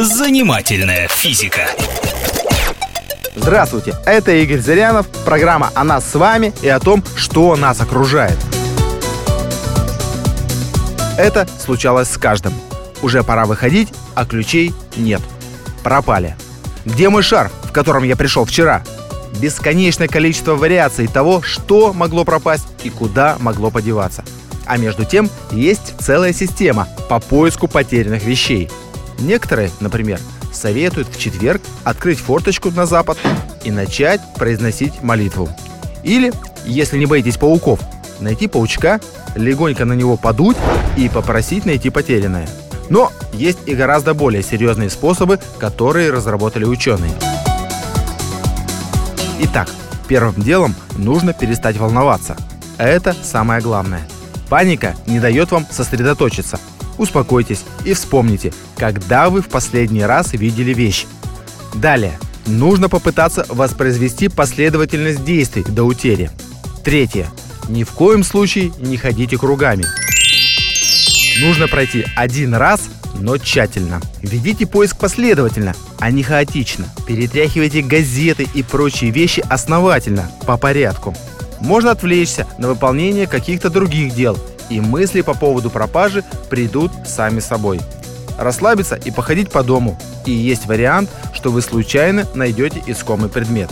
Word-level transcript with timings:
Занимательная 0.00 1.08
физика. 1.08 1.62
Здравствуйте, 3.34 3.96
это 4.06 4.30
Игорь 4.30 4.60
Зырянов, 4.60 5.08
программа 5.24 5.72
о 5.74 5.82
нас 5.82 6.08
с 6.08 6.14
вами 6.14 6.54
и 6.62 6.68
о 6.68 6.78
том, 6.78 7.02
что 7.16 7.56
нас 7.56 7.80
окружает. 7.80 8.38
Это 11.18 11.48
случалось 11.58 12.08
с 12.08 12.16
каждым. 12.16 12.54
Уже 13.02 13.24
пора 13.24 13.44
выходить, 13.44 13.88
а 14.14 14.24
ключей 14.24 14.72
нет. 14.96 15.20
Пропали. 15.82 16.36
Где 16.84 17.08
мой 17.08 17.24
шарф, 17.24 17.50
в 17.64 17.72
котором 17.72 18.04
я 18.04 18.14
пришел 18.14 18.44
вчера? 18.44 18.84
Бесконечное 19.40 20.06
количество 20.06 20.54
вариаций 20.54 21.08
того, 21.08 21.42
что 21.42 21.92
могло 21.92 22.24
пропасть 22.24 22.68
и 22.84 22.90
куда 22.90 23.36
могло 23.40 23.72
подеваться. 23.72 24.24
А 24.64 24.76
между 24.76 25.04
тем 25.04 25.28
есть 25.50 25.94
целая 25.98 26.32
система 26.32 26.86
по 27.08 27.18
поиску 27.18 27.66
потерянных 27.66 28.22
вещей. 28.22 28.70
Некоторые, 29.18 29.70
например, 29.80 30.20
советуют 30.52 31.08
в 31.08 31.18
четверг 31.18 31.60
открыть 31.84 32.18
форточку 32.18 32.70
на 32.70 32.86
запад 32.86 33.18
и 33.64 33.70
начать 33.70 34.20
произносить 34.36 35.02
молитву. 35.02 35.48
Или, 36.02 36.32
если 36.64 36.98
не 36.98 37.06
боитесь 37.06 37.36
пауков, 37.36 37.80
найти 38.20 38.46
паучка, 38.46 39.00
легонько 39.34 39.84
на 39.84 39.92
него 39.92 40.16
подуть 40.16 40.56
и 40.96 41.08
попросить 41.08 41.64
найти 41.64 41.90
потерянное. 41.90 42.48
Но 42.88 43.12
есть 43.32 43.58
и 43.66 43.74
гораздо 43.74 44.14
более 44.14 44.42
серьезные 44.42 44.90
способы, 44.90 45.38
которые 45.58 46.10
разработали 46.10 46.64
ученые. 46.64 47.12
Итак, 49.40 49.68
первым 50.08 50.34
делом 50.40 50.74
нужно 50.96 51.32
перестать 51.32 51.76
волноваться. 51.76 52.36
Это 52.78 53.14
самое 53.22 53.60
главное. 53.60 54.06
Паника 54.48 54.94
не 55.06 55.20
дает 55.20 55.50
вам 55.50 55.66
сосредоточиться. 55.70 56.58
Успокойтесь 56.98 57.64
и 57.84 57.94
вспомните, 57.94 58.52
когда 58.76 59.30
вы 59.30 59.40
в 59.40 59.48
последний 59.48 60.02
раз 60.02 60.32
видели 60.32 60.74
вещь. 60.74 61.06
Далее. 61.74 62.18
Нужно 62.46 62.88
попытаться 62.88 63.46
воспроизвести 63.48 64.28
последовательность 64.28 65.24
действий 65.24 65.64
до 65.64 65.84
утери. 65.84 66.30
Третье. 66.82 67.28
Ни 67.68 67.84
в 67.84 67.90
коем 67.90 68.24
случае 68.24 68.72
не 68.78 68.96
ходите 68.96 69.36
кругами. 69.36 69.84
Нужно 71.40 71.68
пройти 71.68 72.06
один 72.16 72.54
раз, 72.54 72.88
но 73.14 73.36
тщательно. 73.38 74.00
Ведите 74.22 74.66
поиск 74.66 74.98
последовательно, 74.98 75.74
а 76.00 76.10
не 76.10 76.22
хаотично. 76.22 76.86
Перетряхивайте 77.06 77.82
газеты 77.82 78.48
и 78.54 78.62
прочие 78.62 79.10
вещи 79.10 79.44
основательно, 79.48 80.30
по 80.46 80.56
порядку. 80.56 81.14
Можно 81.60 81.90
отвлечься 81.90 82.46
на 82.58 82.68
выполнение 82.68 83.26
каких-то 83.26 83.68
других 83.68 84.14
дел, 84.14 84.38
и 84.70 84.80
мысли 84.80 85.20
по 85.20 85.34
поводу 85.34 85.70
пропажи 85.70 86.24
придут 86.50 86.92
сами 87.06 87.40
собой. 87.40 87.80
Расслабиться 88.38 88.94
и 88.94 89.10
походить 89.10 89.50
по 89.50 89.62
дому. 89.62 89.98
И 90.24 90.30
есть 90.30 90.66
вариант, 90.66 91.10
что 91.32 91.50
вы 91.50 91.60
случайно 91.62 92.26
найдете 92.34 92.82
искомый 92.86 93.28
предмет. 93.28 93.70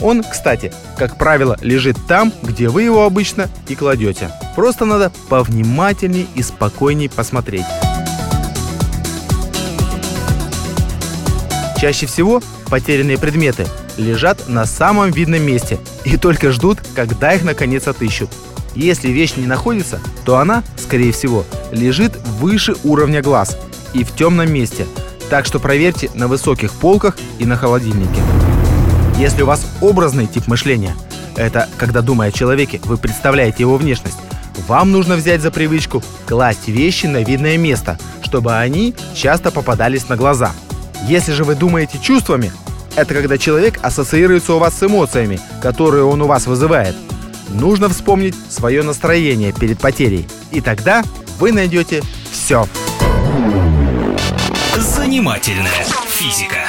Он, 0.00 0.22
кстати, 0.22 0.72
как 0.96 1.16
правило, 1.16 1.56
лежит 1.60 1.96
там, 2.06 2.32
где 2.42 2.68
вы 2.68 2.82
его 2.82 3.04
обычно 3.04 3.48
и 3.68 3.74
кладете. 3.74 4.30
Просто 4.54 4.84
надо 4.84 5.12
повнимательней 5.28 6.28
и 6.34 6.42
спокойней 6.42 7.10
посмотреть. 7.10 7.66
Чаще 11.80 12.06
всего 12.06 12.42
потерянные 12.68 13.18
предметы 13.18 13.66
лежат 13.96 14.48
на 14.48 14.66
самом 14.66 15.10
видном 15.10 15.42
месте 15.42 15.78
и 16.04 16.16
только 16.16 16.50
ждут, 16.50 16.78
когда 16.94 17.32
их 17.34 17.44
наконец 17.44 17.86
отыщут. 17.86 18.30
Если 18.74 19.08
вещь 19.08 19.34
не 19.36 19.46
находится, 19.46 20.00
то 20.24 20.38
она, 20.38 20.62
скорее 20.76 21.12
всего, 21.12 21.44
лежит 21.72 22.16
выше 22.38 22.74
уровня 22.84 23.22
глаз 23.22 23.56
и 23.94 24.04
в 24.04 24.14
темном 24.14 24.52
месте, 24.52 24.86
так 25.30 25.46
что 25.46 25.58
проверьте 25.58 26.10
на 26.14 26.28
высоких 26.28 26.72
полках 26.72 27.16
и 27.38 27.46
на 27.46 27.56
холодильнике. 27.56 28.22
Если 29.18 29.42
у 29.42 29.46
вас 29.46 29.66
образный 29.80 30.26
тип 30.26 30.46
мышления, 30.46 30.94
это 31.36 31.68
когда 31.76 32.02
думая 32.02 32.28
о 32.28 32.32
человеке, 32.32 32.80
вы 32.84 32.98
представляете 32.98 33.58
его 33.60 33.76
внешность, 33.76 34.18
вам 34.66 34.92
нужно 34.92 35.16
взять 35.16 35.40
за 35.40 35.50
привычку 35.50 36.02
класть 36.26 36.68
вещи 36.68 37.06
на 37.06 37.22
видное 37.22 37.56
место, 37.56 37.98
чтобы 38.22 38.56
они 38.56 38.94
часто 39.14 39.50
попадались 39.50 40.08
на 40.08 40.16
глаза– 40.16 40.52
если 41.06 41.32
же 41.32 41.44
вы 41.44 41.54
думаете 41.54 41.98
чувствами, 41.98 42.52
это 42.96 43.14
когда 43.14 43.38
человек 43.38 43.78
ассоциируется 43.82 44.54
у 44.54 44.58
вас 44.58 44.74
с 44.74 44.82
эмоциями, 44.82 45.40
которые 45.62 46.04
он 46.04 46.20
у 46.20 46.26
вас 46.26 46.46
вызывает. 46.46 46.96
Нужно 47.48 47.88
вспомнить 47.88 48.34
свое 48.50 48.82
настроение 48.82 49.52
перед 49.52 49.78
потерей, 49.78 50.26
и 50.52 50.60
тогда 50.60 51.04
вы 51.38 51.52
найдете 51.52 52.02
все. 52.30 52.66
Занимательная 54.76 55.84
физика. 56.08 56.67